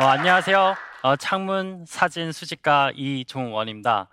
어, 0.00 0.04
안녕하세요. 0.04 0.76
어, 1.02 1.16
창문 1.16 1.84
사진 1.86 2.32
수집가 2.32 2.90
이종원입니다. 2.94 4.08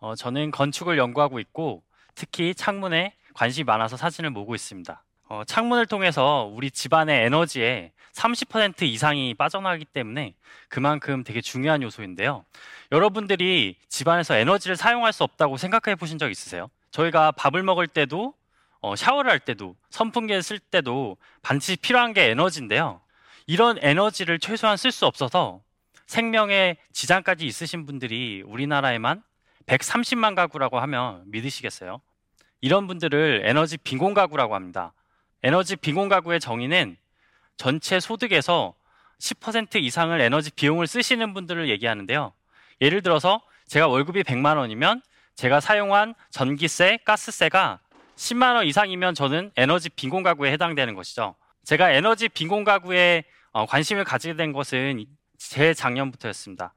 어, 0.00 0.14
저는 0.14 0.50
건축을 0.50 0.96
연구하고 0.96 1.40
있고 1.40 1.82
특히 2.14 2.54
창문에 2.54 3.14
관심이 3.34 3.64
많아서 3.64 3.98
사진을 3.98 4.30
모으고 4.30 4.54
있습니다. 4.54 5.04
어, 5.28 5.42
창문을 5.46 5.84
통해서 5.88 6.50
우리 6.50 6.70
집안의 6.70 7.26
에너지에 7.26 7.92
30% 8.14 8.84
이상이 8.84 9.34
빠져나가기 9.34 9.84
때문에 9.84 10.36
그만큼 10.70 11.22
되게 11.22 11.42
중요한 11.42 11.82
요소인데요. 11.82 12.46
여러분들이 12.90 13.76
집안에서 13.90 14.36
에너지를 14.36 14.76
사용할 14.76 15.12
수 15.12 15.22
없다고 15.22 15.58
생각해 15.58 15.96
보신 15.96 16.16
적 16.16 16.30
있으세요? 16.30 16.70
저희가 16.92 17.32
밥을 17.32 17.62
먹을 17.62 17.88
때도 17.88 18.32
어, 18.80 18.96
샤워를 18.96 19.30
할 19.30 19.40
때도 19.40 19.76
선풍기를 19.90 20.42
쓸 20.42 20.58
때도 20.58 21.18
반드시 21.42 21.76
필요한 21.76 22.14
게 22.14 22.30
에너지인데요. 22.30 23.02
이런 23.46 23.78
에너지를 23.80 24.38
최소한 24.40 24.76
쓸 24.76 24.90
수 24.90 25.06
없어서 25.06 25.62
생명에 26.06 26.76
지장까지 26.92 27.46
있으신 27.46 27.86
분들이 27.86 28.42
우리나라에만 28.44 29.22
130만 29.66 30.34
가구라고 30.34 30.80
하면 30.80 31.22
믿으시겠어요? 31.26 32.00
이런 32.60 32.86
분들을 32.86 33.42
에너지 33.44 33.76
빈곤 33.76 34.14
가구라고 34.14 34.54
합니다. 34.54 34.92
에너지 35.42 35.76
빈곤 35.76 36.08
가구의 36.08 36.40
정의는 36.40 36.96
전체 37.56 38.00
소득에서 38.00 38.74
10% 39.20 39.76
이상을 39.76 40.20
에너지 40.20 40.50
비용을 40.50 40.86
쓰시는 40.86 41.32
분들을 41.32 41.68
얘기하는데요. 41.68 42.32
예를 42.80 43.02
들어서 43.02 43.40
제가 43.66 43.86
월급이 43.88 44.22
100만 44.24 44.56
원이면 44.56 45.02
제가 45.34 45.60
사용한 45.60 46.14
전기세, 46.30 46.98
가스세가 47.04 47.80
10만 48.16 48.56
원 48.56 48.66
이상이면 48.66 49.14
저는 49.14 49.52
에너지 49.56 49.88
빈곤 49.90 50.22
가구에 50.22 50.50
해당되는 50.52 50.94
것이죠. 50.94 51.34
제가 51.66 51.90
에너지 51.90 52.28
빈곤 52.28 52.62
가구에 52.62 53.24
어, 53.50 53.66
관심을 53.66 54.04
가지게 54.04 54.36
된 54.36 54.52
것은 54.52 55.04
재작년부터였습니다. 55.36 56.72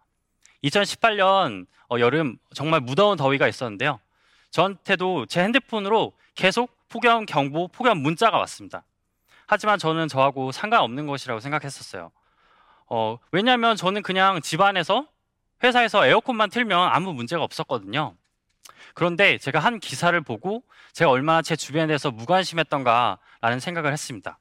2018년 0.64 1.67
어, 1.91 2.00
여름 2.00 2.38
정말 2.55 2.80
무더운 2.81 3.16
더위가 3.16 3.47
있었는데요. 3.47 3.99
저한테도 4.49 5.27
제 5.27 5.44
핸드폰으로 5.44 6.14
계속 6.33 6.75
폭염 6.89 7.27
경보, 7.27 7.67
폭염 7.67 7.99
문자가 7.99 8.39
왔습니다. 8.39 8.83
하지만 9.45 9.77
저는 9.77 10.08
저하고 10.08 10.52
상관없는 10.52 11.05
것이라고 11.05 11.39
생각했었어요. 11.39 12.11
어, 12.88 13.19
왜냐하면 13.31 13.75
저는 13.75 14.02
그냥 14.02 14.42
집안에서 14.42 15.05
회사에서 15.64 16.08
에어컨만 16.08 16.49
틀면 16.49 16.89
아무 16.92 17.14
문제가 17.14 17.44
없었거든요. 17.44 18.16
그런데 18.95 19.38
제가 19.38 19.59
한 19.59 19.80
기사를 19.80 20.19
보고 20.21 20.64
제가 20.94 21.11
얼마나 21.11 21.44
제 21.44 21.55
주변에 21.55 21.86
대해서 21.86 22.09
무관심했던가라는 22.09 23.59
생각을 23.59 23.94
했습니다. 23.94 24.39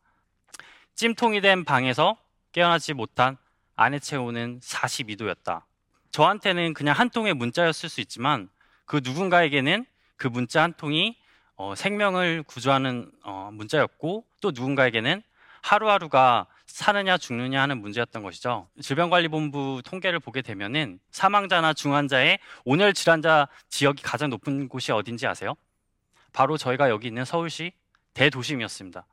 찜통이 0.99 1.41
된 1.41 1.65
방에서 1.65 2.17
깨어나지 2.51 2.93
못한 2.93 3.37
아내 3.77 4.01
체온은 4.01 4.59
42도였다. 4.59 5.63
저한테는 6.11 6.75
그냥 6.75 6.93
한 6.97 7.09
통의 7.09 7.35
문자였을 7.35 7.89
수 7.89 8.01
있지만 8.01 8.49
그 8.85 9.01
누군가에게는 9.05 9.87
그 10.17 10.27
문자 10.27 10.61
한 10.61 10.73
통이 10.73 11.17
어, 11.55 11.77
생명을 11.77 12.43
구조하는 12.43 13.13
어, 13.23 13.49
문자였고 13.53 14.25
또 14.41 14.51
누군가에게는 14.51 15.23
하루하루가 15.63 16.49
사느냐 16.67 17.17
죽느냐 17.17 17.63
하는 17.63 17.81
문제였던 17.81 18.25
것이죠. 18.25 18.67
질병관리본부 18.81 19.83
통계를 19.85 20.19
보게 20.19 20.43
되면은 20.43 20.99
사망자나 21.13 21.75
중환자의 21.75 22.41
온열 22.65 22.93
질환자 22.93 23.47
지역이 23.69 24.03
가장 24.03 24.31
높은 24.31 24.69
곳이 24.69 24.91
어딘지 24.91 25.29
아세요? 25.29 25.55
바로 26.33 26.57
저희가 26.57 26.91
여기 26.91 27.07
있는 27.07 27.25
서울시 27.25 27.71
대도심이었습니다. 28.15 29.07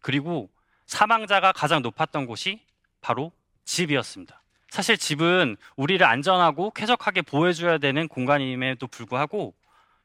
그리고 0.00 0.50
사망자가 0.88 1.52
가장 1.52 1.82
높았던 1.82 2.26
곳이 2.26 2.60
바로 3.00 3.30
집이었습니다. 3.64 4.42
사실 4.70 4.98
집은 4.98 5.56
우리를 5.76 6.04
안전하고 6.04 6.70
쾌적하게 6.72 7.22
보호해줘야 7.22 7.78
되는 7.78 8.08
공간임에도 8.08 8.86
불구하고 8.86 9.54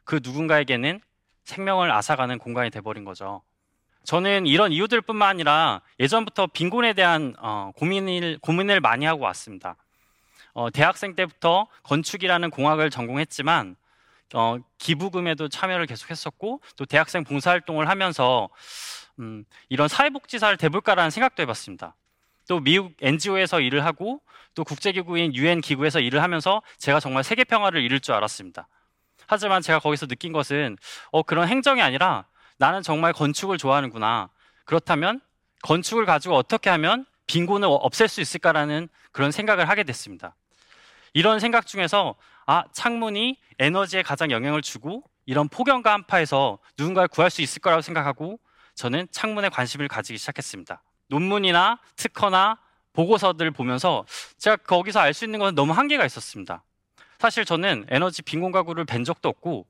그 0.03 0.19
누군가에게는 0.22 1.02
생명을 1.46 1.91
앗아가는 1.91 2.38
공간이 2.38 2.69
돼버린 2.69 3.06
거죠. 3.06 3.41
저는 4.03 4.46
이런 4.46 4.74
이유들뿐만 4.74 5.28
아니라 5.28 5.81
예전부터 6.00 6.47
빈곤에 6.47 6.94
대한 6.94 7.34
어, 7.40 7.72
고민을 7.78 8.40
고민을 8.41 8.81
많이 8.81 9.06
하고 9.06 9.24
왔습니다. 9.24 9.78
어, 10.53 10.69
대학생 10.69 11.16
때부터 11.16 11.68
건축이라는 11.84 12.50
공학을 12.50 12.90
전공했지만 12.90 13.78
어, 14.34 14.58
기부금에도 14.78 15.47
참여를 15.47 15.85
계속했었고 15.85 16.62
또 16.75 16.85
대학생 16.85 17.24
봉사활동을 17.24 17.88
하면서 17.88 18.50
음, 19.19 19.46
이런 19.69 19.88
사회복지사를 19.88 20.57
대볼까라는 20.57 21.12
생각도 21.12 21.41
해봤습니다. 21.44 21.96
또 22.47 22.59
미국 22.59 22.94
NGO에서 23.01 23.62
일을 23.62 23.85
하고 23.85 24.22
또 24.53 24.63
국제기구인 24.63 25.34
UN 25.35 25.62
기구에서 25.62 26.00
일을 26.00 26.22
하면서 26.22 26.62
제가 26.78 27.00
정말 27.00 27.23
세계 27.23 27.44
평화를 27.44 27.81
이룰 27.81 28.00
줄 28.00 28.13
알았습니다. 28.16 28.68
하지만 29.28 29.62
제가 29.62 29.79
거기서 29.79 30.07
느낀 30.07 30.34
것은 30.34 30.78
어, 31.12 31.23
그런 31.23 31.47
행정이 31.47 31.81
아니라 31.81 32.25
나는 32.57 32.81
정말 32.81 33.13
건축을 33.13 33.57
좋아하는구나. 33.57 34.29
그렇다면 34.66 35.22
건축을 35.63 36.06
가지고 36.06 36.35
어떻게 36.35 36.69
하면 36.69 37.06
빈곤을 37.28 37.68
없앨 37.69 38.09
수 38.09 38.19
있을까라는 38.22 38.90
그런 39.12 39.31
생각을 39.31 39.69
하게 39.69 39.84
됐습니다. 39.84 40.35
이런 41.13 41.40
생각 41.40 41.66
중에서 41.66 42.16
아, 42.46 42.66
창문이 42.73 43.40
에너지에 43.59 44.02
가장 44.02 44.31
영향을 44.31 44.62
주고 44.62 45.03
이런 45.25 45.47
폭염과 45.47 45.94
한파에서 45.94 46.59
누군가를 46.78 47.07
구할 47.07 47.29
수 47.29 47.41
있을 47.41 47.62
거라고 47.62 47.81
생각하고 47.81 48.40
저는 48.75 49.07
창문에 49.11 49.50
관심을 49.50 49.88
가지기 49.88 50.17
시작했습니다. 50.17 50.81
논문이나 51.07 51.79
특허나 51.95 52.57
보고서들을 52.94 53.51
보면서 53.51 54.06
제가 54.38 54.57
거기서 54.57 55.00
알 55.00 55.13
수 55.13 55.25
있는 55.25 55.39
것은 55.39 55.56
너무 55.56 55.73
한계가 55.73 56.06
있었습니다. 56.06 56.63
사실 57.19 57.45
저는 57.45 57.85
에너지 57.89 58.22
빈곤 58.22 58.51
가구를 58.51 58.85
뵌 58.85 59.03
적도 59.03 59.29
없고 59.29 59.66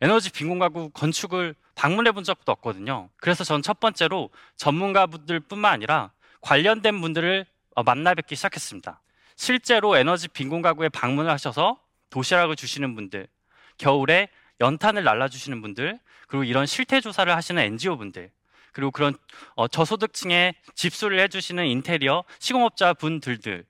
에너지 0.00 0.30
빈곤 0.30 0.58
가구 0.58 0.90
건축을 0.90 1.54
방문해 1.74 2.12
본 2.12 2.24
적도 2.24 2.52
없거든요. 2.52 3.08
그래서 3.16 3.44
전 3.44 3.62
첫 3.62 3.80
번째로 3.80 4.30
전문가분들 4.56 5.40
뿐만 5.40 5.72
아니라 5.72 6.10
관련된 6.40 7.00
분들을 7.00 7.46
어, 7.74 7.82
만나 7.82 8.14
뵙기 8.14 8.34
시작했습니다. 8.34 9.00
실제로 9.36 9.96
에너지 9.96 10.28
빈곤 10.28 10.62
가구에 10.62 10.88
방문을 10.88 11.30
하셔서 11.30 11.78
도시락을 12.10 12.56
주시는 12.56 12.94
분들, 12.96 13.28
겨울에 13.76 14.28
연탄을 14.60 15.04
날라주시는 15.04 15.62
분들, 15.62 15.98
그리고 16.26 16.42
이런 16.42 16.66
실태 16.66 17.00
조사를 17.00 17.32
하시는 17.34 17.62
NGO 17.62 17.96
분들, 17.96 18.30
그리고 18.72 18.90
그런 18.90 19.16
어, 19.54 19.68
저소득층에 19.68 20.54
집수를 20.74 21.20
해주시는 21.20 21.66
인테리어 21.66 22.24
시공업자 22.38 22.94
분들들 22.94 23.64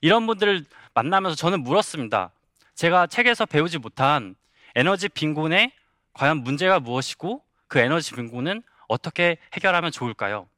이런 0.00 0.26
분들을 0.26 0.64
만나면서 0.94 1.36
저는 1.36 1.62
물었습니다. 1.62 2.30
제가 2.74 3.06
책에서 3.06 3.46
배우지 3.46 3.78
못한 3.78 4.34
에너지 4.74 5.08
빈곤에 5.08 5.72
과연 6.14 6.38
문제가 6.38 6.80
무엇이고 6.80 7.42
그 7.68 7.78
에너지 7.78 8.14
빈곤은 8.14 8.62
어떻게 8.88 9.38
해결하면 9.54 9.92
좋을까요? 9.92 10.48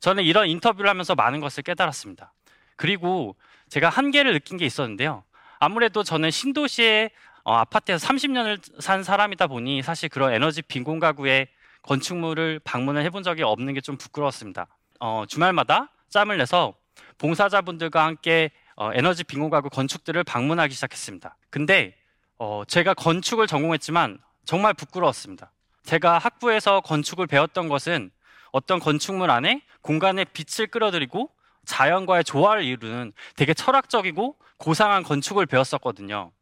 저는 0.00 0.24
이런 0.24 0.48
인터뷰를 0.48 0.88
하면서 0.88 1.14
많은 1.14 1.40
것을 1.40 1.62
깨달았습니다. 1.62 2.32
그리고 2.76 3.36
제가 3.68 3.88
한계를 3.88 4.32
느낀 4.32 4.56
게 4.56 4.64
있었는데요. 4.64 5.24
아무래도 5.58 6.04
저는 6.04 6.30
신도시의 6.30 7.10
어, 7.44 7.54
아파트에서 7.54 8.06
30년을 8.06 8.80
산 8.80 9.02
사람이다 9.02 9.46
보니 9.46 9.82
사실 9.82 10.08
그런 10.08 10.32
에너지 10.32 10.62
빈곤 10.62 10.98
가구의 10.98 11.48
건축물을 11.82 12.60
방문을 12.64 13.02
해본 13.04 13.22
적이 13.22 13.42
없는 13.44 13.74
게 13.74 13.80
좀 13.80 13.96
부끄러웠습니다. 13.96 14.66
어, 15.00 15.24
주말마다 15.28 15.90
짬을 16.10 16.36
내서 16.38 16.74
봉사자분들과 17.18 18.04
함께 18.04 18.50
어, 18.76 18.90
에너지 18.94 19.24
빈곤 19.24 19.50
가구 19.50 19.70
건축들을 19.70 20.22
방문하기 20.24 20.74
시작했습니다. 20.74 21.36
근데 21.50 21.96
어, 22.38 22.62
제가 22.66 22.94
건축을 22.94 23.46
전공했지만 23.46 24.18
정말 24.44 24.74
부끄러웠습니다. 24.74 25.52
제가 25.84 26.18
학부에서 26.18 26.80
건축을 26.80 27.26
배웠던 27.26 27.68
것은 27.68 28.10
어떤 28.52 28.78
건축물 28.78 29.30
안에 29.30 29.62
공간에 29.80 30.24
빛을 30.24 30.68
끌어들이고 30.68 31.30
자연과의 31.64 32.24
조화를 32.24 32.64
이루는 32.64 33.12
되게 33.36 33.52
철학적이고 33.54 34.36
고상한 34.58 35.02
건축을 35.02 35.46
배웠었거든요. 35.46 36.32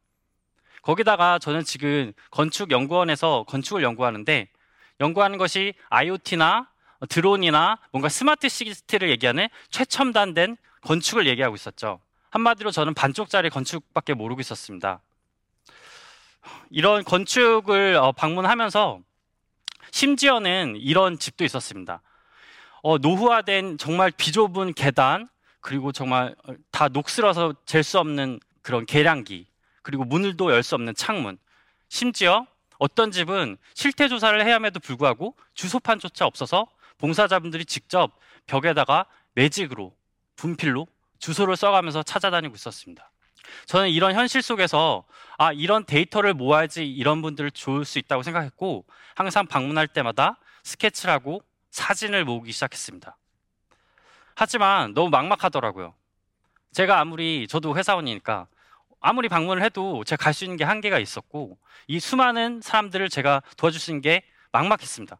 거기다가 0.82 1.38
저는 1.38 1.64
지금 1.64 2.12
건축연구원에서 2.30 3.44
건축을 3.48 3.82
연구하는데 3.82 4.48
연구하는 5.00 5.38
것이 5.38 5.74
IoT나 5.90 6.68
드론이나 7.08 7.78
뭔가 7.92 8.08
스마트 8.08 8.48
시티를 8.48 9.10
얘기하는 9.10 9.48
최첨단된 9.70 10.56
건축을 10.82 11.26
얘기하고 11.26 11.54
있었죠. 11.54 12.00
한마디로 12.30 12.70
저는 12.70 12.94
반쪽짜리 12.94 13.50
건축밖에 13.50 14.14
모르고 14.14 14.40
있었습니다. 14.40 15.00
이런 16.70 17.04
건축을 17.04 17.96
어, 17.96 18.12
방문하면서 18.12 19.00
심지어는 19.90 20.76
이런 20.76 21.18
집도 21.18 21.44
있었습니다. 21.44 22.02
어, 22.82 22.98
노후화된 22.98 23.78
정말 23.78 24.10
비좁은 24.10 24.74
계단, 24.74 25.28
그리고 25.60 25.90
정말 25.92 26.34
어, 26.46 26.52
다 26.70 26.88
녹슬어서 26.88 27.54
잴 27.66 27.82
수 27.82 27.98
없는 27.98 28.38
그런 28.62 28.86
계량기, 28.86 29.46
그리고 29.82 30.04
문을도 30.04 30.52
열 30.52 30.62
수 30.62 30.74
없는 30.74 30.94
창문. 30.94 31.38
심지어 31.88 32.46
어떤 32.78 33.10
집은 33.10 33.56
실태 33.74 34.08
조사를 34.08 34.44
해야 34.44 34.56
함에도 34.56 34.80
불구하고 34.80 35.36
주소판조차 35.54 36.26
없어서 36.26 36.66
봉사자분들이 36.98 37.64
직접 37.64 38.12
벽에다가 38.46 39.06
매직으로 39.34 39.94
분필로 40.36 40.86
주소를 41.18 41.56
써가면서 41.56 42.02
찾아다니고 42.02 42.54
있었습니다. 42.54 43.10
저는 43.66 43.90
이런 43.90 44.14
현실 44.14 44.42
속에서 44.42 45.04
아 45.38 45.52
이런 45.52 45.84
데이터를 45.84 46.34
모아야지 46.34 46.86
이런 46.86 47.22
분들을 47.22 47.50
좋을 47.52 47.84
수 47.84 47.98
있다고 47.98 48.22
생각했고 48.22 48.84
항상 49.14 49.46
방문할 49.46 49.88
때마다 49.88 50.38
스케치를 50.64 51.12
하고 51.12 51.42
사진을 51.70 52.24
모으기 52.24 52.52
시작했습니다. 52.52 53.16
하지만 54.34 54.94
너무 54.94 55.10
막막하더라고요. 55.10 55.94
제가 56.72 57.00
아무리 57.00 57.46
저도 57.48 57.76
회사원이니까 57.76 58.48
아무리 59.00 59.28
방문을 59.28 59.62
해도 59.62 60.04
제가 60.04 60.22
갈 60.22 60.32
수 60.32 60.44
있는 60.44 60.56
게 60.56 60.64
한계가 60.64 60.98
있었고 60.98 61.58
이 61.86 62.00
수많은 62.00 62.60
사람들을 62.62 63.08
제가 63.08 63.42
도와줄 63.56 63.80
수 63.80 63.90
있는 63.90 64.02
게 64.02 64.22
막막했습니다. 64.52 65.18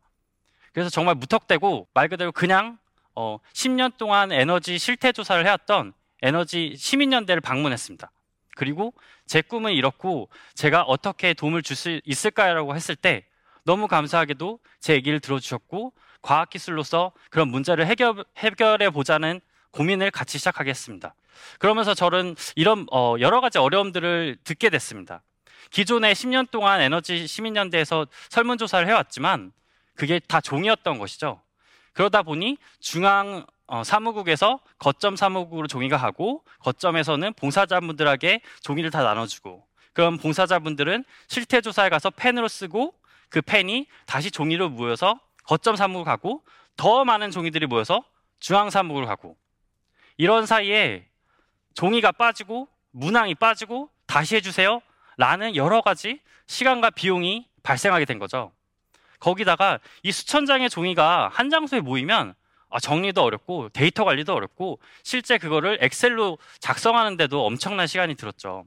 그래서 0.73 0.91
정말 0.91 1.15
무턱대고 1.15 1.89
말 1.95 2.09
그대로 2.09 2.33
그냥 2.33 2.79
어, 3.15 3.39
10년 3.55 3.97
동안 3.97 4.31
에너지 4.33 4.79
실태 4.79 5.13
조사를 5.13 5.45
해왔던 5.47 5.95
에너지 6.23 6.75
시민연대를 6.77 7.41
방문했습니다. 7.41 8.11
그리고 8.57 8.93
제 9.27 9.41
꿈은 9.43 9.73
이렇고 9.73 10.29
제가 10.55 10.83
어떻게 10.83 11.35
도움을 11.35 11.63
줄 11.63 11.77
수 11.77 12.01
있을까라고 12.05 12.75
했을 12.75 12.97
때 12.97 13.25
너무 13.65 13.89
감사하게도 13.89 14.59
제 14.81 14.95
얘기를 14.95 15.21
들어주셨고 15.21 15.93
과학기술로서 16.23 17.13
그런 17.31 17.49
문제를 17.49 17.87
해결, 17.87 18.25
해결해 18.39 18.91
보자는 18.91 19.41
고민을 19.77 20.11
같이 20.11 20.39
시작하겠습니다. 20.39 21.15
그러면서 21.59 21.93
저는 21.93 22.35
이런 22.55 22.87
어, 22.91 23.17
여러 23.21 23.41
가지 23.43 23.59
어려움들을 23.59 24.39
듣게 24.43 24.71
됐습니다. 24.71 25.23
기존에 25.71 26.13
10년 26.13 26.51
동안 26.51 26.81
에너지 26.81 27.27
시민연대에서 27.27 28.07
설문조사를 28.31 28.89
해왔지만 28.89 29.53
그게 29.95 30.19
다 30.19 30.41
종이었던 30.41 30.99
것이죠. 30.99 31.43
그러다 31.93 32.23
보니 32.23 32.57
중앙 32.81 33.45
어, 33.67 33.85
사무국에서 33.85 34.61
거점 34.79 35.17
사무국으로 35.17 35.67
종이가 35.67 35.99
가고 35.99 36.45
거점에서는 36.61 37.35
봉사자분들에게 37.35 38.41
종이를 38.63 38.91
다 38.91 39.03
나눠주고 39.03 39.67
그럼 39.93 40.19
봉사자분들은 40.19 41.05
실태 41.27 41.61
조사에 41.61 41.89
가서 41.89 42.11
펜으로 42.11 42.49
쓰고 42.49 42.95
그 43.29 43.43
펜이 43.43 43.89
다시 44.07 44.31
종이로 44.31 44.69
모여서 44.69 45.19
거점 45.45 45.75
사무국 45.75 46.05
가고 46.05 46.43
더 46.77 47.05
많은 47.05 47.31
종이들이 47.31 47.67
모여서 47.67 48.05
중앙 48.39 48.71
사무국으로 48.71 49.07
가고 49.07 49.37
이런 50.17 50.47
사이에 50.47 51.07
종이가 51.75 52.13
빠지고 52.13 52.69
문항이 52.93 53.35
빠지고 53.35 53.91
다시 54.07 54.37
해주세요 54.37 54.81
라는 55.17 55.57
여러 55.57 55.81
가지 55.81 56.21
시간과 56.47 56.91
비용이 56.91 57.47
발생하게 57.63 58.05
된 58.05 58.19
거죠. 58.19 58.53
거기다가 59.19 59.81
이 60.03 60.13
수천 60.13 60.47
장의 60.47 60.71
종이가 60.71 61.31
한 61.33 61.51
장소에 61.51 61.81
모이면 61.81 62.35
아, 62.69 62.81
정리도 62.81 63.23
어렵고 63.23 63.71
데이터 63.71 64.05
관리도 64.05 64.35
어렵고 64.35 64.81
실제 65.03 65.39
그거를 65.39 65.79
엑셀로 65.81 66.39
작성하는데도 66.59 67.45
엄청난 67.45 67.87
시간이 67.87 68.15
들었죠. 68.17 68.67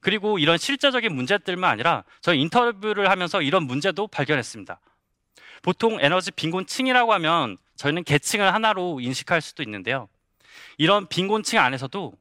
그리고 0.00 0.38
이런 0.38 0.58
실제적인 0.58 1.14
문제들만 1.14 1.70
아니라 1.70 2.04
저희 2.20 2.40
인터뷰를 2.40 3.10
하면서 3.10 3.40
이런 3.40 3.64
문제도 3.64 4.06
발견했습니다. 4.06 4.78
보통 5.62 5.98
에너지 6.00 6.30
빈곤층이라고 6.30 7.12
하면 7.14 7.56
저희는 7.76 8.04
계층을 8.04 8.52
하나로 8.52 9.00
인식할 9.00 9.40
수도 9.40 9.62
있는데요. 9.62 10.08
이런 10.78 11.08
빈곤층 11.08 11.58
안에서도 11.58 12.12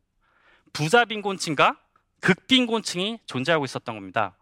부자 0.73 1.05
빈곤층과 1.05 1.77
극빈곤층이 2.19 3.19
존재하고 3.25 3.65
있었던 3.65 3.95
겁니다. 3.95 4.35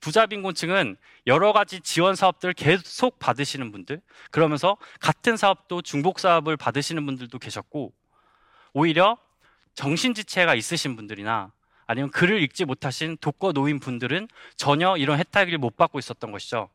부자 0.00 0.26
빈곤층은 0.26 0.96
여러 1.28 1.52
가지 1.52 1.80
지원 1.80 2.16
사업들을 2.16 2.54
계속 2.54 3.20
받으시는 3.20 3.70
분들, 3.70 4.00
그러면서 4.32 4.76
같은 5.00 5.36
사업도 5.36 5.82
중복 5.82 6.18
사업을 6.18 6.56
받으시는 6.56 7.06
분들도 7.06 7.38
계셨고, 7.38 7.92
오히려 8.72 9.16
정신지체가 9.74 10.54
있으신 10.54 10.96
분들이나 10.96 11.52
아니면 11.86 12.10
글을 12.10 12.42
읽지 12.42 12.64
못하신 12.64 13.16
독거 13.20 13.52
노인 13.52 13.78
분들은 13.78 14.28
전혀 14.56 14.96
이런 14.96 15.18
혜택을 15.18 15.58
못 15.58 15.76
받고 15.76 15.98
있었던 15.98 16.32
것이죠. 16.32 16.68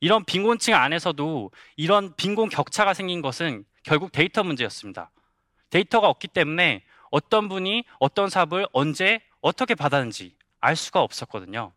이런 0.00 0.24
빈곤층 0.24 0.74
안에서도 0.74 1.50
이런 1.76 2.14
빈곤 2.16 2.48
격차가 2.48 2.94
생긴 2.94 3.22
것은 3.22 3.64
결국 3.82 4.12
데이터 4.12 4.42
문제였습니다. 4.42 5.10
데이터가 5.70 6.08
없기 6.08 6.28
때문에 6.28 6.82
어떤 7.10 7.48
분이 7.48 7.84
어떤 7.98 8.28
사업을 8.28 8.66
언제 8.72 9.20
어떻게 9.40 9.74
받았는지 9.74 10.36
알 10.60 10.76
수가 10.76 11.00
없었거든요. 11.02 11.72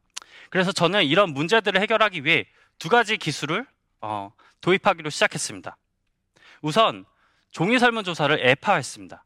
그래서 0.50 0.72
저는 0.72 1.06
이런 1.06 1.34
문제들을 1.34 1.80
해결하기 1.82 2.26
위해 2.26 2.46
두 2.78 2.90
가지 2.90 3.18
기술을 3.18 3.66
어, 4.02 4.32
도입하기로 4.62 5.10
시작했습니다. 5.10 5.78
우선 6.62 7.06
종이 7.52 7.80
설문조사를 7.80 8.46
앱화했습니다. 8.46 9.24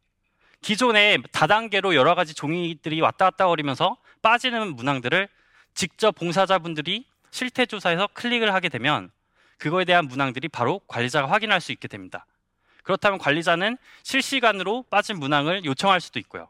기존에 0.61 1.17
다단계로 1.31 1.95
여러 1.95 2.15
가지 2.15 2.33
종이들이 2.33 2.99
왔다 3.01 3.25
갔다 3.25 3.47
거리면서 3.47 3.97
빠지는 4.21 4.75
문항들을 4.75 5.29
직접 5.73 6.13
봉사자분들이 6.13 7.05
실태 7.31 7.65
조사에서 7.65 8.07
클릭을 8.13 8.53
하게 8.53 8.69
되면 8.69 9.11
그거에 9.57 9.85
대한 9.85 10.05
문항들이 10.07 10.47
바로 10.49 10.79
관리자가 10.87 11.29
확인할 11.29 11.61
수 11.61 11.71
있게 11.71 11.87
됩니다. 11.87 12.25
그렇다면 12.87 13.19
관리자는 13.19 13.77
실시간으로 14.03 14.85
빠진 14.89 15.19
문항을 15.19 15.65
요청할 15.65 15.99
수도 15.99 16.19
있고요. 16.19 16.47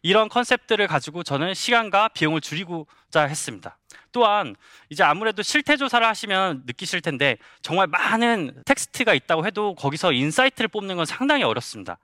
이런 0.00 0.30
컨셉들을 0.30 0.86
가지고 0.86 1.22
저는 1.22 1.52
시간과 1.52 2.08
비용을 2.08 2.40
줄이고자 2.40 3.24
했습니다. 3.24 3.76
또한 4.12 4.56
이제 4.88 5.04
아무래도 5.04 5.42
실태 5.42 5.76
조사를 5.76 6.06
하시면 6.06 6.62
느끼실 6.64 7.02
텐데 7.02 7.36
정말 7.60 7.86
많은 7.86 8.62
텍스트가 8.64 9.12
있다고 9.12 9.44
해도 9.44 9.74
거기서 9.74 10.12
insight를 10.12 10.68
뽑는 10.68 10.96
건 10.96 11.04
상당히 11.04 11.42
어렵습니다. 11.42 11.98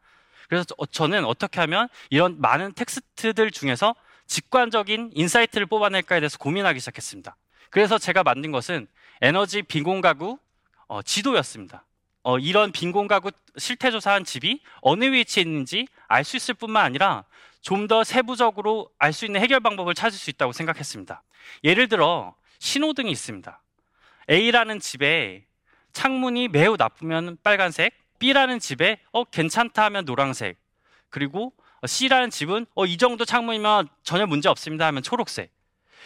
그래서 0.50 0.67
저는 0.93 1.25
어떻게 1.25 1.59
하면 1.61 1.89
이런 2.11 2.39
많은 2.39 2.75
텍스트들 2.75 3.50
중에서 3.50 3.95
직관적인 4.27 5.12
insight를 5.14 5.64
뽑아낼까에 5.65 6.21
대해서 6.21 6.37
고민하기 6.37 6.81
시작했습니다. 6.81 7.35
그래서 7.71 7.97
제가 7.97 8.23
만든 8.25 8.53
것은 8.53 8.89
에너지 9.23 9.62
빈곤 9.62 10.03
가구 10.03 10.39
어, 10.87 11.00
지도였습니다. 11.00 11.85
어, 12.28 12.38
이런 12.38 12.72
빈곤 12.72 13.08
가구 13.08 13.30
실태 13.56 13.90
조사한 13.90 14.22
집이 14.22 14.60
어느 14.82 15.06
위치에 15.06 15.42
있는지 15.42 15.88
알 16.08 16.25
수 16.25 16.36
있을 16.36 16.52
뿐만 16.52 16.84
아니라 16.84 17.25
좀 17.62 17.88
더 17.88 18.04
세부적으로 18.04 18.90
알 18.98 19.14
수 19.14 19.25
있는 19.25 19.40
해결 19.40 19.60
방법을 19.60 19.94
찾을 19.94 20.19
수 20.19 20.28
있다고 20.28 20.52
생각했습니다. 20.52 21.22
예를 21.64 21.88
들어 21.88 22.34
신호등이 22.58 23.10
있습니다. 23.10 23.62
A라는 24.30 24.78
집에 24.78 25.46
창문이 25.94 26.48
매우 26.48 26.76
나쁘면 26.76 27.38
빨간색, 27.42 27.94
B라는 28.19 28.58
집에 28.58 29.00
어 29.10 29.25
괜찮다 29.25 29.84
하면 29.84 30.04
노란색, 30.04 30.58
그리고 31.08 31.54
C라는 31.87 32.28
집은 32.28 32.66
어 32.75 32.85
이 32.85 32.99
정도 32.99 33.25
창문이면 33.25 33.88
전혀 34.02 34.26
문제 34.26 34.50
없습니다 34.50 34.87
하면 34.88 35.02
초록색. 35.02 35.50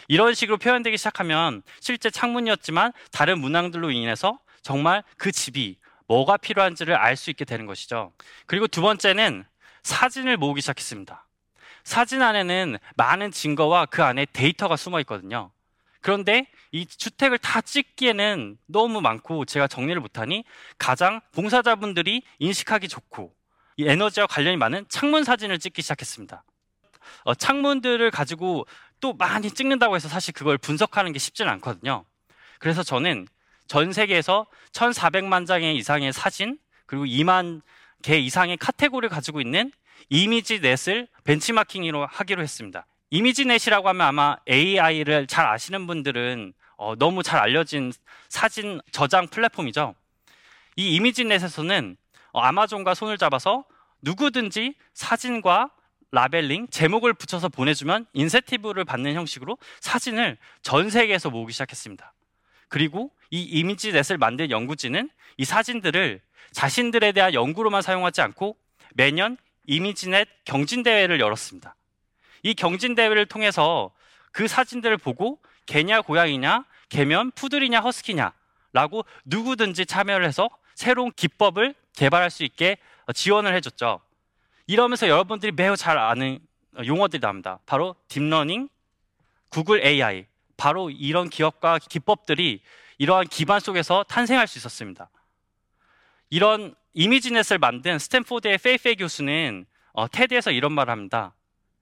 이런 0.07 0.33
식으로 0.33 0.57
표현되기 0.57 0.97
시작하면 0.97 1.63
실제 1.81 2.09
창문이었지만 2.09 2.93
다른 3.11 3.39
문항들로 3.39 3.91
인해서 3.91 4.39
정말 4.61 5.03
그 5.17 5.33
집이 5.33 5.75
뭐가 6.13 6.37
필요한지를 6.37 6.95
알 6.95 7.15
수 7.15 7.31
있게 7.31 7.43
되는 7.43 7.65
것이죠. 7.65 8.11
그리고 8.45 8.67
두 8.67 8.81
번째는 8.81 9.45
사진을 9.81 10.37
모으기 10.37 10.61
시작했습니다. 10.61 11.25
사진 11.83 12.21
안에는 12.21 12.77
많은 12.95 13.31
증거와 13.31 13.87
그 13.87 14.03
안에 14.03 14.25
데이터가 14.31 14.75
숨어 14.75 14.99
있거든요. 15.01 15.51
그런데 16.01 16.47
이 16.71 16.85
주택을 16.85 17.39
다 17.39 17.61
찍기에는 17.61 18.57
너무 18.67 19.01
많고 19.01 19.45
제가 19.45 19.67
정리를 19.67 19.99
못하니 19.99 20.43
가장 20.77 21.19
봉사자분들이 21.31 22.21
인식하기 22.37 22.89
좋고 22.89 23.33
이 23.77 23.87
에너지와 23.87 24.27
관련이 24.27 24.57
많은 24.57 24.85
창문 24.89 25.23
사진을 25.23 25.57
찍기 25.57 25.81
시작했습니다. 25.81 26.43
어, 27.23 27.33
창문들을 27.33 28.11
가지고 28.11 28.67
또 28.99 29.13
많이 29.13 29.49
찍는다고 29.49 29.95
해서 29.95 30.07
사실 30.07 30.33
그걸 30.33 30.59
분석하는 30.59 31.11
게 31.11 31.19
쉽지는 31.19 31.51
않거든요. 31.53 32.05
그래서 32.59 32.83
저는 32.83 33.27
전 33.67 33.93
세계에서 33.93 34.45
1,400만 34.71 35.47
장의 35.47 35.75
이상의 35.77 36.13
사진 36.13 36.57
그리고 36.85 37.05
2만 37.05 37.61
개 38.01 38.17
이상의 38.17 38.57
카테고리를 38.57 39.09
가지고 39.09 39.41
있는 39.41 39.71
이미지넷을 40.09 41.07
벤치마킹으로 41.23 42.05
하기로 42.05 42.41
했습니다. 42.41 42.85
이미지넷이라고 43.09 43.87
하면 43.89 44.07
아마 44.07 44.37
AI를 44.49 45.27
잘 45.27 45.47
아시는 45.47 45.87
분들은 45.87 46.53
어, 46.77 46.95
너무 46.95 47.23
잘 47.23 47.39
알려진 47.39 47.93
사진 48.27 48.81
저장 48.91 49.27
플랫폼이죠. 49.27 49.95
이 50.75 50.95
이미지넷에서는 50.95 51.95
어, 52.31 52.41
아마존과 52.41 52.93
손을 52.93 53.17
잡아서 53.17 53.63
누구든지 54.01 54.75
사진과 54.93 55.69
라벨링, 56.11 56.67
제목을 56.67 57.13
붙여서 57.13 57.49
보내주면 57.49 58.05
인센티브를 58.13 58.85
받는 58.85 59.15
형식으로 59.15 59.57
사진을 59.79 60.37
전 60.61 60.89
세계에서 60.91 61.31
모으기 61.31 61.53
시작했습니다. 61.53 62.13
그리고 62.67 63.11
이 63.33 63.41
이미지넷을 63.41 64.19
만든 64.19 64.51
연구진은 64.51 65.09
이 65.37 65.43
사진들을 65.43 66.21
자신들에 66.51 67.13
대한 67.13 67.33
연구로만 67.33 67.81
사용하지 67.81 68.21
않고 68.21 68.55
매년 68.93 69.37
이미지넷 69.65 70.27
경진대회를 70.45 71.19
열었습니다. 71.19 71.75
이 72.43 72.53
경진대회를 72.53 73.25
통해서 73.25 73.91
그 74.31 74.47
사진들을 74.47 74.97
보고 74.97 75.39
개냐 75.65 76.01
고양이냐 76.01 76.65
개면 76.89 77.31
푸들이냐 77.31 77.79
허스키냐 77.79 78.33
라고 78.71 79.03
누구든지 79.25 79.87
참여를 79.87 80.27
해서 80.27 80.47
새로운 80.75 81.11
기법을 81.11 81.73
개발할 81.95 82.29
수 82.29 82.43
있게 82.43 82.77
지원을 83.15 83.55
해줬죠. 83.55 83.99
이 84.67 84.73
이러면서 84.73 85.07
여러분들이 85.07 85.51
매우 85.51 85.75
잘 85.75 85.97
아는 85.97 86.37
용어들이 86.85 87.19
나옵니다. 87.19 87.57
바로 87.65 87.95
deep 88.09 88.28
learning, 88.28 88.69
Google 89.49 89.83
AI. 89.83 90.27
바로 90.55 90.91
이런 90.91 91.29
기업과 91.29 91.79
기법들이 91.79 92.61
이러한 92.97 93.27
기반 93.27 93.59
속에서 93.59 94.03
탄생할 94.03 94.47
수 94.47 94.57
있었습니다. 94.57 95.09
이런 96.29 96.75
ImageNet을 96.93 97.57
만든 97.57 97.99
Stanford의 97.99 98.57
페이페이 98.57 98.95
교수는 98.95 99.65
어, 99.93 100.07
테드에서 100.07 100.51
이런 100.51 100.71
말을 100.71 100.91
합니다. 100.91 101.33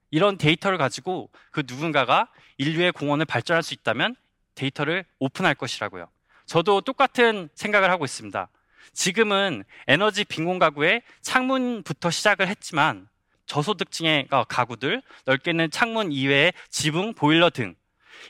이런 0.09 0.37
데이터를 0.37 0.77
가지고 0.77 1.29
그 1.51 1.63
누군가가 1.65 2.27
인류의 2.57 2.91
공원을 2.91 3.25
발전할 3.25 3.63
수 3.63 3.73
있다면 3.73 4.15
데이터를 4.55 5.05
오픈할 5.19 5.55
것이라고요. 5.55 6.09
저도 6.45 6.81
똑같은 6.81 7.49
생각을 7.55 7.89
하고 7.89 8.03
있습니다. 8.03 8.49
지금은 8.93 9.63
에너지 9.87 10.25
빈곤 10.25 10.59
가구의 10.59 11.01
창문부터 11.21 12.11
시작을 12.11 12.47
했지만 12.47 13.07
저소득층의 13.45 14.27
어, 14.31 14.43
가구들, 14.43 15.01
넓게는 15.25 15.71
창문 15.71 16.11
이외의 16.11 16.53
지붕, 16.69 17.13
보일러 17.13 17.49
등 17.49 17.75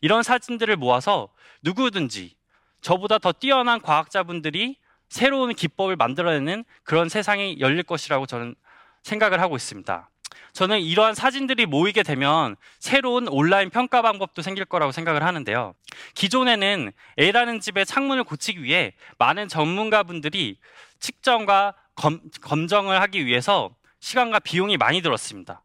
이런 0.01 0.23
사진들을 0.23 0.75
모아서 0.77 1.29
누구든지 1.63 2.35
저보다 2.81 3.17
더 3.19 3.31
뛰어난 3.31 3.79
과학자분들이 3.79 4.77
새로운 5.09 5.53
기법을 5.53 5.95
만들어내는 5.95 6.63
그런 6.83 7.09
세상이 7.09 7.59
열릴 7.59 7.83
것이라고 7.83 8.25
저는 8.25 8.55
생각을 9.03 9.39
하고 9.41 9.55
있습니다. 9.55 10.09
저는 10.53 10.81
이러한 10.81 11.15
사진들이 11.15 11.65
모이게 11.65 12.03
되면 12.03 12.55
새로운 12.79 13.27
온라인 13.27 13.69
평가 13.69 14.01
방법도 14.01 14.41
생길 14.41 14.65
거라고 14.65 14.91
생각을 14.91 15.23
하는데요. 15.23 15.73
기존에는 16.13 16.91
A라는 17.19 17.59
집의 17.59 17.85
창문을 17.85 18.23
고치기 18.23 18.63
위해 18.63 18.93
많은 19.17 19.47
전문가분들이 19.47 20.57
측정과 20.99 21.73
검, 21.95 22.19
검정을 22.41 23.01
하기 23.01 23.25
위해서 23.25 23.73
시간과 23.99 24.39
비용이 24.39 24.77
많이 24.77 25.01
들었습니다. 25.01 25.61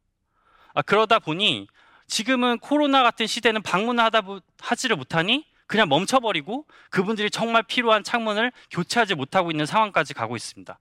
아, 0.74 0.82
그러다 0.82 1.18
보니 1.18 1.68
지금은 2.06 2.58
코로나 2.58 3.02
같은 3.02 3.26
시대는 3.26 3.62
방문을 3.62 4.02
하다 4.04 4.22
하지를 4.60 4.96
못하니 4.96 5.46
그냥 5.66 5.88
멈춰버리고 5.88 6.66
그분들이 6.90 7.30
정말 7.30 7.62
필요한 7.62 8.04
창문을 8.04 8.52
교체하지 8.70 9.14
못하고 9.14 9.50
있는 9.50 9.66
상황까지 9.66 10.14
가고 10.14 10.36
있습니다. 10.36 10.78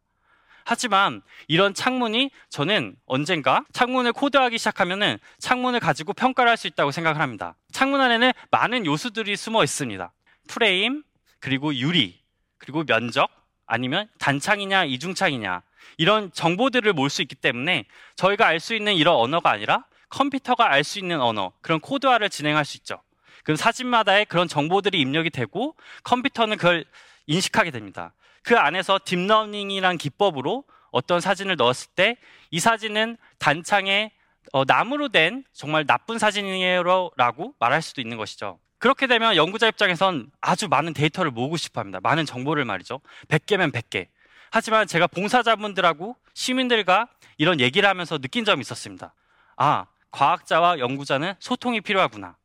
하지만 0.68 1.22
이런 1.48 1.74
창문이 1.76 2.32
저는 2.50 2.96
언젠가 3.06 3.64
창문을 3.72 4.14
코드하기 4.14 4.58
시작하면은 4.58 5.20
창문을 5.40 5.80
가지고 5.80 6.14
평가를 6.14 6.50
할 6.50 6.58
수 6.58 6.68
있다고 6.68 6.92
생각을 6.92 7.22
합니다. 7.22 7.56
창문 7.72 8.02
안에는 8.02 8.32
많은 8.50 8.86
요소들이 8.86 9.36
숨어 9.36 9.64
있습니다. 9.64 10.12
프레임, 10.48 11.04
그리고 11.40 11.76
유리, 11.76 12.20
그리고 12.58 12.84
면적, 12.84 13.30
아니면 13.68 14.08
단창이냐 14.20 14.86
이중창이냐 14.86 15.62
이런 15.98 16.32
정보들을 16.32 16.94
모을 16.94 17.10
수 17.10 17.22
있기 17.22 17.36
때문에 17.36 17.86
저희가 18.16 18.48
알 18.48 18.60
수 18.60 18.74
있는 18.76 18.94
이런 18.96 19.16
언어가 19.16 19.52
아니라 19.52 19.86
컴퓨터가 20.10 20.72
알 20.72 20.84
수 20.84 20.98
있는 20.98 21.22
언어, 21.22 21.52
그런 21.62 21.80
코드화를 21.80 22.30
진행할 22.30 22.66
수 22.66 22.78
있죠. 22.78 23.02
그럼 23.46 23.56
사진마다의 23.56 24.26
그런 24.26 24.50
정보들이 24.50 25.00
입력이 25.00 25.30
되고 25.30 25.76
컴퓨터는 26.04 26.58
그걸 26.58 26.84
인식하게 27.28 27.72
됩니다. 27.72 28.12
그 28.44 28.58
안에서 28.58 29.00
deep 29.06 29.29
learning이란 29.29 29.98
기법으로 29.98 30.66
어떤 30.92 31.22
사진을 31.22 31.56
넣었을 31.56 31.92
때 31.96 32.18
이 32.56 32.60
사진은 32.60 33.18
단창에 33.38 34.12
어, 34.54 34.64
나무로 34.64 35.10
된 35.10 35.44
정말 35.52 35.86
나쁜 35.86 36.18
사진이라고 36.18 37.56
말할 37.60 37.82
수도 37.82 38.00
있는 38.00 38.16
것이죠. 38.16 38.60
그렇게 38.78 39.08
되면 39.08 39.36
연구자 39.36 39.68
입장에선 39.68 40.32
아주 40.40 40.70
많은 40.70 40.94
데이터를 40.94 41.32
모으고 41.32 41.58
싶어 41.58 41.82
합니다. 41.82 42.00
많은 42.02 42.26
정보를 42.26 42.64
말이죠. 42.64 43.02
100개면 43.28 43.74
100개. 43.74 44.08
하지만 44.52 44.88
제가 44.88 45.08
봉사자분들하고 45.08 46.16
시민들과 46.34 47.10
이런 47.38 47.60
얘기를 47.60 47.90
하면서 47.90 48.18
느낀 48.20 48.46
점이 48.46 48.62
있었습니다. 48.62 49.14
아, 49.58 49.88
과학자와 50.12 50.80
연구자는 50.80 51.34
소통이 51.40 51.82
필요하구나. 51.82 52.38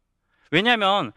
왜냐하면 0.51 1.13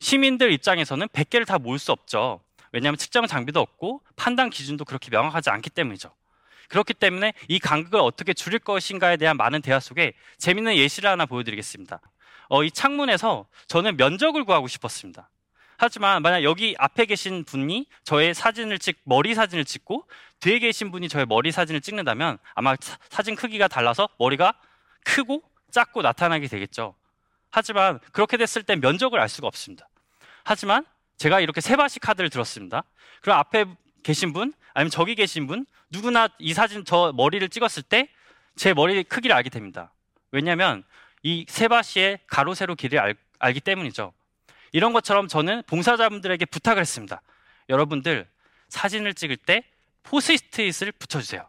시민들 0.00 0.52
입장에서는 0.52 1.08
100개를 1.08 1.46
다 1.46 1.58
모을 1.58 1.78
수 1.78 1.92
없죠. 1.92 2.40
왜냐하면 2.72 2.96
측정 2.98 3.26
장비도 3.26 3.60
없고 3.60 4.02
판단 4.16 4.50
기준도 4.50 4.84
그렇게 4.84 5.10
명확하지 5.10 5.50
않기 5.50 5.70
때문이죠. 5.70 6.12
그렇기 6.68 6.94
때문에 6.94 7.34
이 7.48 7.58
간극을 7.58 8.00
어떻게 8.00 8.32
줄일 8.32 8.58
것인가에 8.58 9.18
대한 9.18 9.36
많은 9.36 9.60
대화 9.60 9.78
속에 9.78 10.14
재밌는 10.38 10.76
예시를 10.76 11.08
하나 11.10 11.26
보여드리겠습니다. 11.26 12.00
어, 12.48 12.64
이 12.64 12.70
창문에서 12.70 13.46
저는 13.68 13.96
면적을 13.96 14.44
구하고 14.44 14.68
싶었습니다. 14.68 15.28
하지만 15.76 16.22
만약 16.22 16.44
여기 16.44 16.74
앞에 16.78 17.06
계신 17.06 17.44
분이 17.44 17.86
저의 18.04 18.34
사진을 18.34 18.78
찍 18.78 19.00
머리 19.04 19.34
사진을 19.34 19.64
찍고 19.64 20.06
뒤에 20.40 20.60
계신 20.60 20.90
분이 20.90 21.08
저의 21.08 21.26
머리 21.26 21.52
사진을 21.52 21.80
찍는다면 21.80 22.38
아마 22.54 22.74
사, 23.10 23.22
진 23.22 23.34
크기가 23.34 23.68
달라서 23.68 24.08
머리가 24.18 24.54
크고 25.04 25.42
작고 25.70 26.02
나타나게 26.02 26.46
되겠죠. 26.46 26.94
하지만 27.52 28.00
그렇게 28.10 28.36
됐을 28.36 28.64
때 28.64 28.74
면적을 28.74 29.20
알 29.20 29.28
수가 29.28 29.46
없습니다. 29.46 29.88
하지만 30.42 30.84
제가 31.18 31.38
이렇게 31.38 31.60
세 31.60 31.76
바시 31.76 32.00
카드를 32.00 32.30
들었습니다. 32.30 32.82
그럼 33.20 33.38
앞에 33.38 33.66
계신 34.02 34.32
분, 34.32 34.52
아니면 34.74 34.90
저기 34.90 35.14
계신 35.14 35.46
분, 35.46 35.64
누구나 35.90 36.28
이 36.40 36.52
사진 36.52 36.84
저 36.84 37.12
머리를 37.14 37.48
찍었을 37.48 37.84
때 37.84 38.08
제 38.56 38.74
머리 38.74 39.02
크기를 39.04 39.34
알게 39.34 39.50
됩니다. 39.50 39.92
왜냐하면 40.30 40.84
이 41.22 41.46
세 41.48 41.68
바시의 41.68 42.18
가로 42.26 42.54
세로 42.54 42.74
길이를 42.74 42.98
알, 42.98 43.14
알기 43.38 43.60
때문이죠. 43.60 44.12
이런 44.72 44.92
것처럼 44.92 45.28
저는 45.28 45.62
봉사자분들에게 45.66 46.44
부탁을 46.46 46.80
했습니다. 46.80 47.22
여러분들 47.68 48.28
사진을 48.68 49.14
찍을 49.14 49.36
때 49.36 49.64
포스트잇을 50.04 50.92
붙여주세요. 50.92 51.46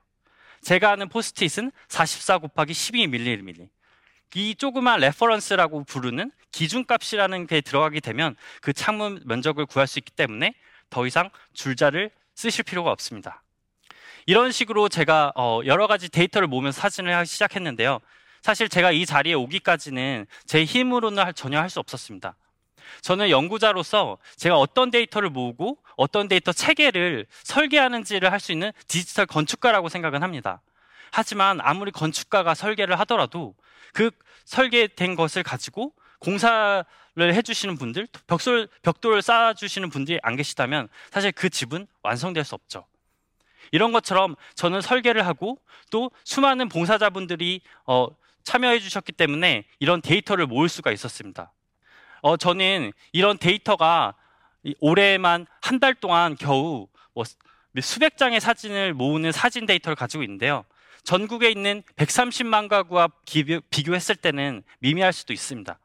제가 0.62 0.92
아는 0.92 1.10
포스트잇은 1.10 1.72
44 1.88 2.38
곱하기 2.38 2.74
12mm. 2.74 3.70
이 4.36 4.56
조그만 4.56 5.00
reference라고 5.00 5.84
부르는 5.84 6.32
기준값이라는 6.52 7.48
게 7.48 7.62
들어가게 7.62 8.00
되면 8.00 8.36
그 8.62 8.74
창문 8.74 9.22
면적을 9.26 9.66
구할 9.66 9.88
수 9.88 10.00
있기 10.00 10.12
때문에 10.12 10.54
더 10.90 11.06
이상 11.08 11.30
줄자를 11.54 12.12
쓰실 12.36 12.64
필요가 12.64 12.92
없습니다. 12.92 13.44
이런 14.26 14.52
식으로 14.52 14.90
제가 14.90 15.34
어, 15.36 15.62
여러 15.66 15.88
가지 15.88 16.10
데이터를 16.10 16.48
모으면서 16.48 16.82
사진을 16.82 17.14
하기 17.16 17.28
시작했는데요. 17.28 18.00
사실 18.42 18.70
제가 18.70 18.92
이 18.92 19.06
자리에 19.06 19.34
오기까지는 19.34 20.26
제 20.46 20.64
힘으로는 20.64 21.24
전혀 21.36 21.60
할 21.60 21.70
수 21.70 21.80
없었습니다. 21.80 22.36
저는 23.02 23.30
연구자로서 23.30 24.18
제가 24.36 24.58
어떤 24.58 24.92
데이터를 24.92 25.30
모으고 25.30 25.78
어떤 25.96 26.28
데이터 26.28 26.52
체계를 26.52 27.26
설계하는지를 27.44 28.32
할 28.32 28.40
수 28.40 28.52
있는 28.52 28.72
디지털 28.88 29.26
건축가라고 29.26 29.90
생각은 29.90 30.24
합니다. 30.24 30.62
하지만 31.12 31.60
아무리 31.62 31.92
건축가가 31.92 32.54
설계를 32.54 33.00
하더라도 33.00 33.56
그 33.92 34.12
설계된 34.46 35.16
것을 35.16 35.44
가지고 35.44 35.94
공사를 36.20 36.86
해주시는 37.20 37.78
분들, 37.78 38.08
벽돌, 38.28 38.68
벽돌을 38.82 39.22
쌓아주시는 39.22 39.90
분들이 39.90 40.20
안 40.24 40.36
계시다면 40.36 40.88
사실 41.12 41.32
그 41.32 41.50
집은 41.50 41.88
완성될 42.02 42.44
수 42.44 42.56
없죠. 42.56 42.86
이런 43.72 43.92
것처럼 43.92 44.36
저는 44.56 44.82
설계를 44.82 45.26
하고 45.26 45.58
또 45.90 46.12
수많은 46.24 46.70
봉사자분들이 46.70 47.62
어, 47.86 48.08
참여해 48.44 48.80
주셨기 48.80 49.12
때문에 49.14 49.66
이런 49.80 50.02
데이터를 50.02 50.46
모을 50.48 50.70
수가 50.70 50.92
있었습니다. 50.92 51.52
어, 52.22 52.38
저는 52.38 52.92
이런 53.12 53.38
데이터가 53.38 54.16
올해만 54.80 55.46
한 55.62 55.80
달 55.80 55.94
동안 55.94 56.36
겨우 56.36 56.88
뭐 57.14 57.24
수백 57.82 58.18
장의 58.18 58.40
사진을 58.40 58.94
모으는 58.94 59.32
사진 59.32 59.66
데이터를 59.66 59.96
가지고 59.96 60.24
있는데요. 60.24 60.64
전국에 61.04 61.50
있는 61.50 61.84
130만 61.96 62.68
가구와 62.68 63.10
비교했을 63.70 64.16
때는 64.16 64.64
미미할 64.80 65.14
수도 65.14 65.34
있습니다. 65.34 65.78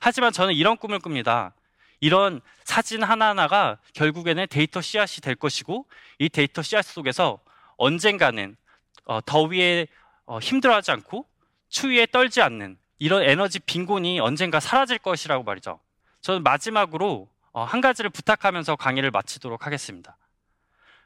하지만 0.00 0.32
저는 0.32 0.54
이런 0.54 0.76
꿈을 0.76 1.00
꿉니다. 1.00 1.54
이런 2.00 2.40
사진 2.64 3.02
하나하나가 3.02 3.78
결국에는 3.92 4.46
데이터 4.48 4.80
씨앗이 4.80 5.20
될 5.20 5.34
것이고 5.34 5.86
이 6.18 6.28
데이터 6.28 6.62
씨앗 6.62 6.84
속에서 6.84 7.40
언젠가는 7.76 8.56
어, 9.04 9.20
더위에 9.24 9.86
어, 10.26 10.38
힘들어하지 10.38 10.92
않고 10.92 11.26
추위에 11.68 12.06
떨지 12.06 12.40
않는 12.40 12.78
이런 12.98 13.22
에너지 13.22 13.58
빈곤이 13.58 14.20
언젠가 14.20 14.60
사라질 14.60 14.98
것이라고 14.98 15.44
말이죠. 15.44 15.80
저는 16.20 16.42
마지막으로 16.42 17.28
어, 17.52 17.64
한 17.64 17.80
가지를 17.80 18.10
부탁하면서 18.10 18.76
강의를 18.76 19.10
마치도록 19.10 19.66
하겠습니다. 19.66 20.16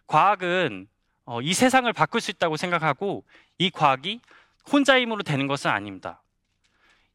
과학은 0.07 0.89
어, 1.25 1.41
이 1.41 1.55
세상을 1.55 1.91
바꿀 1.93 2.21
수 2.21 2.31
있다고 2.31 2.57
생각하고 2.57 3.25
이 3.59 3.71
과학이 3.71 4.21
혼자 4.71 4.99
힘으로 4.99 5.23
되는 5.23 5.47
것은 5.47 5.71
아닙니다. 5.71 6.23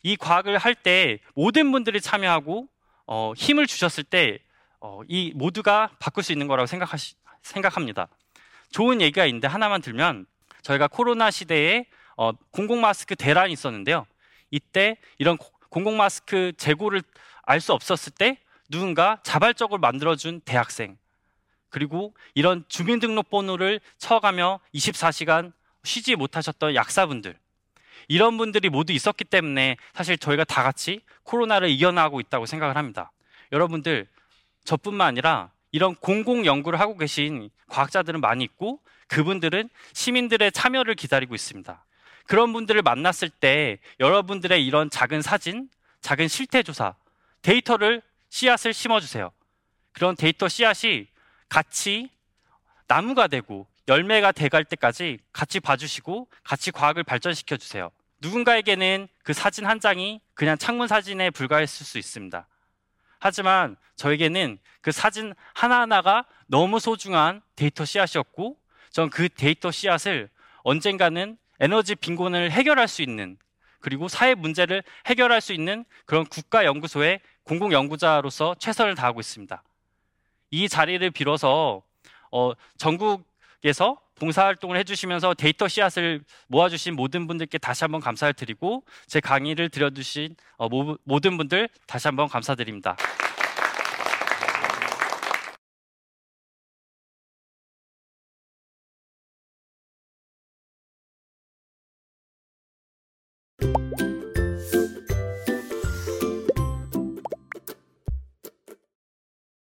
이 0.03 0.15
과학을 0.15 0.57
할 0.57 0.75
때 0.75 1.19
모든 1.33 1.71
분들이 1.71 1.99
참여하고 1.99 2.67
어, 3.05 3.33
힘을 3.35 3.67
주셨을 3.67 4.03
때이 4.03 4.39
어, 4.79 5.01
모두가 5.33 5.91
바꿀 5.99 6.23
수 6.23 6.31
있는 6.31 6.47
거라고 6.47 6.67
생각하시, 6.67 7.15
생각합니다. 7.41 8.07
좋은 8.71 9.01
얘기가 9.01 9.25
있는데 9.25 9.47
하나만 9.47 9.81
들면 9.81 10.25
저희가 10.61 10.87
코로나 10.87 11.31
시대에 11.31 11.85
어, 12.17 12.31
공공 12.51 12.81
마스크 12.81 13.15
대란이 13.15 13.53
있었는데요. 13.53 14.05
이때 14.51 14.97
이런 15.17 15.37
공공 15.69 15.97
마스크 15.97 16.53
재고를 16.57 17.01
알 17.43 17.61
수 17.61 17.73
없었을 17.73 18.13
때 18.13 18.37
누군가 18.69 19.19
자발적으로 19.23 19.79
만들어준 19.79 20.41
대학생 20.41 20.97
그리고 21.69 22.13
이런 22.33 22.63
주민등록번호를 22.67 23.79
쳐가며 23.97 24.59
24시간 24.73 25.51
쉬지 25.83 26.15
못하셨던 26.15 26.75
약사분들 26.75 27.37
이런 28.07 28.37
분들이 28.37 28.69
모두 28.69 28.93
있었기 28.93 29.25
때문에 29.25 29.77
사실 29.93 30.17
저희가 30.17 30.43
다 30.43 30.63
같이 30.63 31.01
코로나를 31.23 31.69
이겨나가고 31.69 32.19
있다고 32.19 32.45
생각을 32.45 32.77
합니다. 32.77 33.11
여러분들 33.51 34.07
저뿐만 34.63 35.07
아니라 35.07 35.51
이런 35.71 35.95
공공 35.95 36.45
연구를 36.45 36.79
하고 36.79 36.97
계신 36.97 37.49
과학자들은 37.67 38.21
많이 38.21 38.43
있고 38.43 38.79
그분들은 39.07 39.69
시민들의 39.93 40.51
참여를 40.51 40.95
기다리고 40.95 41.35
있습니다. 41.35 41.85
그런 42.25 42.53
분들을 42.53 42.81
만났을 42.81 43.29
때 43.29 43.79
여러분들의 43.99 44.65
이런 44.65 44.89
작은 44.89 45.21
사진, 45.21 45.69
작은 46.01 46.27
실태 46.27 46.61
조사, 46.61 46.95
데이터를 47.41 48.01
씨앗을 48.29 48.73
심어주세요. 48.73 49.31
그런 49.93 50.15
데이터 50.15 50.47
씨앗이 50.47 51.07
같이 51.49 52.09
나무가 52.87 53.27
되고 53.27 53.67
열매가 53.87 54.31
돼갈 54.33 54.65
때까지 54.65 55.19
같이 55.31 55.59
봐주시고 55.59 56.27
같이 56.43 56.71
과학을 56.71 57.03
발전시켜 57.03 57.57
주세요. 57.57 57.91
누군가에게는 58.19 59.07
그 59.23 59.33
사진 59.33 59.65
한 59.65 59.79
장이 59.79 60.21
그냥 60.33 60.57
창문 60.57 60.87
사진에 60.87 61.29
불과했을 61.29 61.85
수 61.85 61.97
있습니다. 61.97 62.47
하지만 63.19 63.75
저에게는 63.95 64.59
그 64.81 64.91
사진 64.91 65.33
하나하나가 65.53 66.25
너무 66.47 66.79
소중한 66.79 67.41
데이터 67.55 67.85
씨앗이었고, 67.85 68.57
전 68.91 69.09
그 69.09 69.29
데이터 69.29 69.71
씨앗을 69.71 70.29
언젠가는 70.63 71.37
에너지 71.59 71.95
빈곤을 71.95 72.51
해결할 72.51 72.87
수 72.87 73.01
있는 73.01 73.37
그리고 73.79 74.07
사회 74.07 74.33
문제를 74.35 74.83
해결할 75.05 75.41
수 75.41 75.53
있는 75.53 75.85
그런 76.05 76.25
국가 76.25 76.65
연구소의 76.65 77.19
공공 77.43 77.71
연구자로서 77.71 78.55
최선을 78.59 78.95
다하고 78.95 79.19
있습니다. 79.19 79.63
이 80.51 80.69
자리를 80.69 81.09
빌어서 81.11 81.81
어, 82.31 82.51
전국에서 82.77 83.99
봉사활동을 84.15 84.77
해주시면서 84.77 85.35
데이터 85.35 85.67
씨앗을 85.67 86.23
모아주신 86.47 86.95
모든 86.95 87.27
분들께 87.27 87.57
다시 87.57 87.83
한번 87.83 88.01
감사를 88.01 88.33
드리고 88.33 88.83
제 89.05 89.19
강의를 89.19 89.69
들어주신 89.69 90.35
어, 90.57 90.69
모, 90.69 90.97
모든 91.03 91.37
분들 91.37 91.69
다시 91.85 92.07
한번 92.07 92.27
감사드립니다. 92.27 92.97